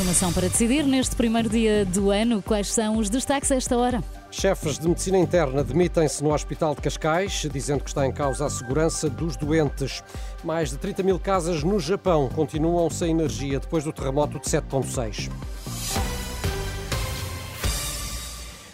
Informação 0.00 0.32
para 0.32 0.48
decidir 0.48 0.82
neste 0.86 1.14
primeiro 1.14 1.46
dia 1.50 1.84
do 1.84 2.10
ano. 2.10 2.40
Quais 2.40 2.72
são 2.72 2.96
os 2.96 3.10
destaques 3.10 3.52
a 3.52 3.56
esta 3.56 3.76
hora? 3.76 4.02
Chefes 4.30 4.78
de 4.78 4.88
medicina 4.88 5.18
interna 5.18 5.62
demitem-se 5.62 6.24
no 6.24 6.32
Hospital 6.32 6.74
de 6.74 6.80
Cascais, 6.80 7.46
dizendo 7.52 7.84
que 7.84 7.90
está 7.90 8.06
em 8.06 8.10
causa 8.10 8.46
a 8.46 8.50
segurança 8.50 9.10
dos 9.10 9.36
doentes. 9.36 10.02
Mais 10.42 10.70
de 10.70 10.78
30 10.78 11.02
mil 11.02 11.18
casas 11.20 11.62
no 11.62 11.78
Japão 11.78 12.30
continuam 12.34 12.88
sem 12.88 13.10
energia 13.10 13.60
depois 13.60 13.84
do 13.84 13.92
terremoto 13.92 14.38
de 14.38 14.46
7,6. 14.46 15.28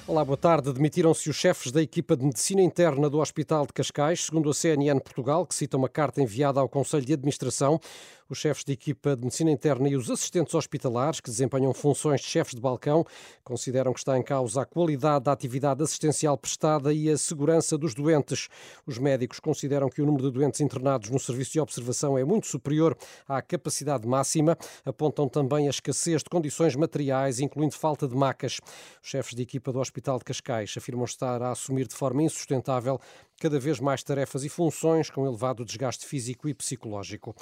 Olá, 0.09 0.25
boa 0.25 0.37
tarde. 0.37 0.73
Demitiram-se 0.73 1.29
os 1.29 1.35
chefes 1.35 1.73
da 1.73 1.83
equipa 1.83 2.17
de 2.17 2.25
medicina 2.25 2.63
interna 2.63 3.11
do 3.11 3.19
Hospital 3.19 3.67
de 3.67 3.73
Cascais, 3.73 4.27
segundo 4.27 4.49
a 4.49 4.55
CNN 4.55 5.01
Portugal, 5.01 5.45
que 5.45 5.53
cita 5.53 5.77
uma 5.77 5.89
carta 5.89 6.23
enviada 6.23 6.61
ao 6.61 6.69
Conselho 6.69 7.05
de 7.05 7.15
Administração. 7.15 7.81
Os 8.29 8.39
chefes 8.39 8.65
de 8.65 8.73
equipa 8.73 9.15
de 9.15 9.23
medicina 9.23 9.53
interna 9.53 9.89
e 9.89 9.95
os 9.95 10.11
assistentes 10.11 10.53
hospitalares, 10.53 11.21
que 11.21 11.31
desempenham 11.31 11.73
funções 11.73 12.21
de 12.21 12.27
chefes 12.27 12.57
de 12.57 12.61
balcão, 12.61 13.05
consideram 13.45 13.93
que 13.93 14.01
está 14.01 14.19
em 14.19 14.23
causa 14.23 14.63
a 14.63 14.65
qualidade 14.65 15.27
da 15.27 15.33
atividade 15.33 15.81
assistencial 15.81 16.37
prestada 16.37 16.93
e 16.93 17.09
a 17.09 17.17
segurança 17.17 17.79
dos 17.79 17.95
doentes. 17.95 18.49
Os 18.85 18.99
médicos 18.99 19.39
consideram 19.39 19.89
que 19.89 20.03
o 20.03 20.07
número 20.07 20.25
de 20.25 20.33
doentes 20.33 20.61
internados 20.61 21.09
no 21.09 21.21
serviço 21.21 21.53
de 21.53 21.61
observação 21.61 22.19
é 22.19 22.25
muito 22.25 22.49
superior 22.49 22.99
à 23.29 23.41
capacidade 23.41 24.09
máxima. 24.09 24.59
Apontam 24.85 25.29
também 25.29 25.69
a 25.69 25.71
escassez 25.71 26.25
de 26.25 26.29
condições 26.29 26.75
materiais, 26.75 27.39
incluindo 27.39 27.77
falta 27.77 28.09
de 28.09 28.17
macas. 28.17 28.59
Os 29.01 29.09
chefes 29.09 29.37
de 29.37 29.43
equipa 29.43 29.73
do 29.73 29.79
Hospital 29.79 30.19
de 30.19 30.25
Cascais 30.25 30.75
afirmam 30.77 31.05
estar 31.05 31.41
a 31.43 31.53
assumir 31.53 31.87
de 31.87 31.95
forma 31.95 32.25
insustentável 32.25 33.01
cada 33.39 33.59
vez 33.59 33.81
mais 33.81 34.03
tarefas 34.03 34.45
e 34.45 34.49
funções 34.49 35.11
com 35.11 35.27
elevado 35.27 35.65
desgaste 35.65 36.07
físico 36.07 36.49
e 36.49 36.55
psicológico. 36.55 37.35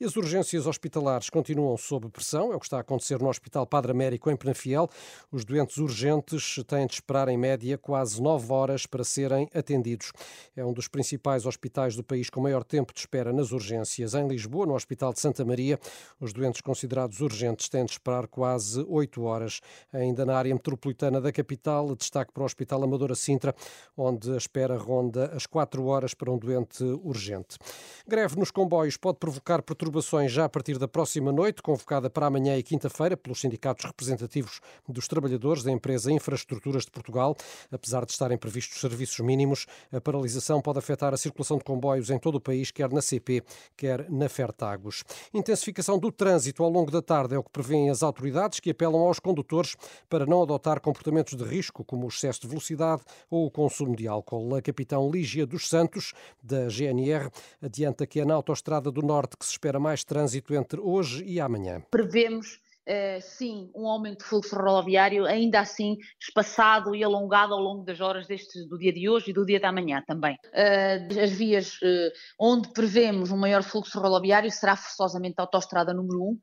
E 0.00 0.04
as 0.04 0.16
urgências 0.16 0.66
hospitalares 0.66 1.28
continuam 1.28 1.76
sob 1.76 2.08
pressão, 2.08 2.52
é 2.52 2.56
o 2.56 2.58
que 2.58 2.66
está 2.66 2.78
a 2.78 2.80
acontecer 2.80 3.20
no 3.20 3.28
Hospital 3.28 3.66
Padre 3.66 3.92
Américo 3.92 4.30
em 4.30 4.36
Penafiel. 4.36 4.88
Os 5.30 5.44
doentes 5.44 5.76
urgentes 5.76 6.58
têm 6.66 6.86
de 6.86 6.94
esperar 6.94 7.28
em 7.28 7.36
média 7.36 7.76
quase 7.76 8.20
nove 8.22 8.52
horas 8.52 8.86
para 8.86 9.04
serem 9.04 9.48
atendidos. 9.54 10.12
É 10.56 10.64
um 10.64 10.72
dos 10.72 10.88
principais 10.88 11.46
hospitais 11.46 11.96
do 11.96 12.02
país 12.02 12.30
com 12.30 12.40
maior 12.40 12.64
tempo 12.64 12.92
de 12.92 13.00
espera 13.00 13.32
nas 13.32 13.52
urgências. 13.52 14.14
Em 14.14 14.26
Lisboa, 14.26 14.66
no 14.66 14.74
Hospital 14.74 15.12
de 15.12 15.20
Santa 15.20 15.44
Maria, 15.44 15.78
os 16.20 16.32
doentes 16.32 16.60
considerados 16.60 17.20
urgentes 17.20 17.68
têm 17.68 17.84
de 17.84 17.92
esperar 17.92 18.26
quase 18.26 18.84
oito 18.88 19.22
horas. 19.22 19.60
Ainda 19.92 20.24
na 20.24 20.36
área 20.36 20.54
metropolitana 20.54 21.20
da 21.20 21.32
capital, 21.32 21.94
destaque 21.94 22.32
para 22.32 22.42
o 22.42 22.46
Hospital 22.46 22.82
Amadora 22.82 23.14
Sintra, 23.14 23.54
onde 23.96 24.32
a 24.32 24.36
espera 24.36 24.76
ronda 24.76 25.26
as 25.34 25.41
quatro 25.46 25.84
horas 25.86 26.14
para 26.14 26.30
um 26.30 26.38
doente 26.38 26.82
urgente. 27.02 27.58
Greve 28.06 28.36
nos 28.36 28.50
comboios 28.50 28.96
pode 28.96 29.18
provocar 29.18 29.62
perturbações 29.62 30.32
já 30.32 30.44
a 30.44 30.48
partir 30.48 30.78
da 30.78 30.88
próxima 30.88 31.32
noite, 31.32 31.62
convocada 31.62 32.10
para 32.10 32.26
amanhã 32.26 32.56
e 32.56 32.62
quinta-feira 32.62 33.16
pelos 33.16 33.40
sindicatos 33.40 33.84
representativos 33.84 34.60
dos 34.88 35.06
trabalhadores 35.06 35.62
da 35.62 35.70
empresa 35.70 36.10
Infraestruturas 36.10 36.84
de 36.84 36.90
Portugal. 36.90 37.36
Apesar 37.70 38.04
de 38.04 38.12
estarem 38.12 38.36
previstos 38.38 38.80
serviços 38.80 39.20
mínimos, 39.20 39.66
a 39.92 40.00
paralisação 40.00 40.60
pode 40.60 40.78
afetar 40.78 41.14
a 41.14 41.16
circulação 41.16 41.58
de 41.58 41.64
comboios 41.64 42.10
em 42.10 42.18
todo 42.18 42.36
o 42.36 42.40
país, 42.40 42.70
quer 42.70 42.90
na 42.90 43.02
CP, 43.02 43.42
quer 43.76 44.10
na 44.10 44.28
Fertagos. 44.28 45.04
Intensificação 45.32 45.98
do 45.98 46.10
trânsito 46.10 46.62
ao 46.62 46.70
longo 46.70 46.90
da 46.90 47.02
tarde 47.02 47.34
é 47.34 47.38
o 47.38 47.42
que 47.42 47.50
prevêem 47.50 47.90
as 47.90 48.02
autoridades, 48.02 48.60
que 48.60 48.70
apelam 48.70 49.00
aos 49.00 49.18
condutores 49.18 49.76
para 50.08 50.26
não 50.26 50.42
adotar 50.42 50.80
comportamentos 50.80 51.34
de 51.36 51.44
risco, 51.44 51.84
como 51.84 52.06
o 52.06 52.08
excesso 52.08 52.40
de 52.42 52.48
velocidade 52.48 53.02
ou 53.30 53.46
o 53.46 53.50
consumo 53.50 53.96
de 53.96 54.06
álcool. 54.06 54.54
A 54.54 54.62
capitão 54.62 55.08
Lígia 55.32 55.46
dos 55.46 55.66
Santos, 55.66 56.12
da 56.42 56.68
GNR, 56.68 57.30
adianta 57.62 58.06
que 58.06 58.20
é 58.20 58.24
na 58.24 58.34
Autostrada 58.34 58.90
do 58.90 59.00
Norte 59.00 59.36
que 59.38 59.46
se 59.46 59.52
espera 59.52 59.80
mais 59.80 60.04
trânsito 60.04 60.54
entre 60.54 60.78
hoje 60.78 61.24
e 61.24 61.40
amanhã. 61.40 61.82
Prevemos 61.90 62.60
Uh, 62.88 63.20
sim, 63.20 63.70
um 63.76 63.86
aumento 63.86 64.18
do 64.18 64.24
fluxo 64.24 64.56
rodoviário, 64.56 65.24
ainda 65.24 65.60
assim 65.60 65.96
espaçado 66.20 66.96
e 66.96 67.04
alongado 67.04 67.54
ao 67.54 67.60
longo 67.60 67.84
das 67.84 68.00
horas 68.00 68.26
deste, 68.26 68.66
do 68.66 68.76
dia 68.76 68.92
de 68.92 69.08
hoje 69.08 69.30
e 69.30 69.32
do 69.32 69.46
dia 69.46 69.60
da 69.60 69.70
manhã 69.70 70.02
também. 70.04 70.34
Uh, 70.46 71.20
as 71.20 71.30
vias 71.30 71.74
uh, 71.74 72.10
onde 72.40 72.72
prevemos 72.72 73.30
um 73.30 73.36
maior 73.36 73.62
fluxo 73.62 74.00
rodoviário 74.00 74.50
será 74.50 74.74
forçosamente 74.74 75.36
a 75.38 75.42
autostrada 75.42 75.94
número 75.94 76.20
1, 76.22 76.38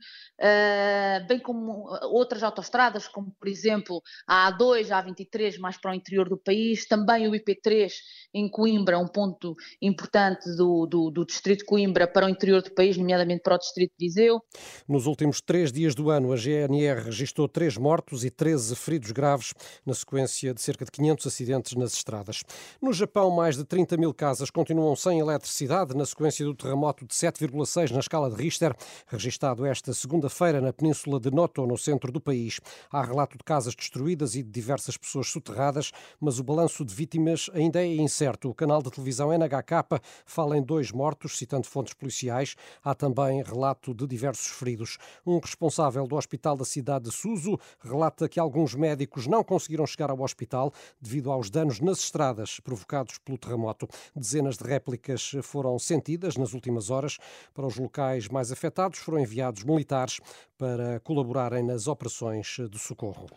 bem 1.27 1.39
como 1.39 1.85
outras 2.03 2.41
autostradas, 2.41 3.06
como 3.07 3.31
por 3.38 3.50
exemplo 3.50 4.01
a 4.25 4.50
A2, 4.50 4.91
a 4.91 5.03
A23, 5.03 5.59
mais 5.59 5.77
para 5.77 5.91
o 5.91 5.94
interior 5.94 6.29
do 6.29 6.38
país, 6.38 6.88
também 6.88 7.27
o 7.27 7.31
IP3 7.31 7.91
em 8.33 8.50
Coimbra, 8.50 8.97
um 8.97 9.07
ponto 9.07 9.56
importante 9.81 10.56
do, 10.56 10.85
do, 10.85 11.11
do 11.11 11.25
distrito 11.25 11.59
de 11.59 11.66
Coimbra 11.66 12.07
para 12.07 12.25
o 12.25 12.29
interior 12.29 12.61
do 12.61 12.71
país, 12.71 12.95
nomeadamente 12.95 13.41
para 13.41 13.56
o 13.56 13.57
distrito 13.57 13.91
de 14.00 14.06
Viseu. 14.06 14.41
Nos 14.88 15.06
últimos 15.06 15.41
três 15.41 15.71
dias 15.71 15.94
do 15.94 16.09
ano, 16.09 16.28
a 16.31 16.35
GNR 16.35 17.01
registrou 17.01 17.47
três 17.47 17.78
mortos 17.78 18.23
e 18.23 18.29
13 18.29 18.75
feridos 18.75 19.12
graves, 19.12 19.53
na 19.85 19.94
sequência 19.94 20.53
de 20.53 20.62
cerca 20.62 20.85
de 20.85 20.91
500 20.91 21.28
acidentes 21.28 21.75
nas 21.75 21.94
estradas. 21.94 22.44
No 22.81 22.94
Japão, 22.94 23.31
mais 23.31 23.57
de 23.57 23.63
30 23.63 23.97
mil 23.97 24.13
casas 24.13 24.50
continuam 24.50 24.95
sem 24.95 25.19
eletricidade, 25.19 25.95
na 25.95 26.06
sequência 26.06 26.45
do 26.45 26.53
terremoto 26.53 27.06
de 27.06 27.13
7,6 27.13 27.91
na 27.91 28.00
escala 28.00 28.29
de 28.29 28.35
Richter, 28.35 28.75
registado 29.07 29.66
esta 29.66 29.94
segunda-feira 29.94 30.62
na 30.62 30.72
península 30.72 31.19
de 31.19 31.31
Noto, 31.31 31.66
no 31.66 31.78
centro 31.78 32.12
do 32.12 32.22
país. 32.22 32.59
Há 32.91 33.01
relato 33.01 33.38
de 33.38 33.44
casas 33.44 33.75
destruídas 33.75 34.35
e 34.35 34.44
de 34.44 34.50
diversas 34.50 34.97
pessoas 34.97 35.29
soterradas, 35.29 35.91
mas 36.19 36.39
o 36.39 36.44
balanço 36.44 36.85
de 36.85 36.94
vítimas 36.94 37.50
ainda 37.53 37.81
é 37.81 37.88
incerto. 37.88 38.50
O 38.50 38.53
canal 38.53 38.81
de 38.81 38.91
televisão 38.91 39.31
NHK 39.31 40.01
fala 40.25 40.57
em 40.57 40.62
dois 40.62 40.91
mortos, 40.91 41.38
citando 41.38 41.68
fontes 41.68 41.94
policiais. 41.94 42.56
Há 42.84 42.94
também 42.94 43.41
relato 43.41 43.94
de 43.94 44.06
diversos 44.06 44.47
feridos. 44.47 44.97
Um 45.25 45.39
responsável 45.39 46.06
do 46.07 46.18
Hospital 46.19 46.56
da 46.56 46.66
cidade 46.66 47.06
de 47.06 47.12
Suzu 47.12 47.57
relata 47.80 48.30
que 48.30 48.40
alguns 48.40 48.75
médicos 48.75 49.25
não 49.25 49.44
conseguiram 49.44 49.88
chegar 49.88 50.12
ao 50.12 50.22
hospital 50.22 50.72
devido 51.02 51.31
aos 51.31 51.50
danos 51.50 51.80
nas 51.80 52.00
estradas 52.00 52.59
provocados 52.59 53.18
pelo 53.18 53.38
terremoto. 53.38 53.88
Dezenas 54.16 54.57
de 54.57 54.63
réplicas 54.63 55.31
foram 55.41 55.80
sentidas 55.80 56.38
nas 56.38 56.53
últimas 56.53 56.90
horas. 56.90 57.18
Para 57.53 57.66
os 57.66 57.78
locais 57.78 58.28
mais 58.28 58.52
afetados 58.52 59.00
foram 59.00 59.19
enviados 59.19 59.63
militares 59.63 60.19
para 60.57 61.00
colaborarem 61.00 61.63
nas 61.63 61.88
operações 61.88 62.57
de 62.69 62.78
socorro. 62.78 63.28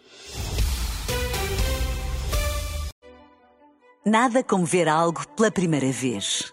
Nada 4.05 4.43
como 4.43 4.67
ver 4.67 4.89
algo 4.89 5.25
pela 5.37 5.51
primeira 5.51 5.91
vez. 5.93 6.53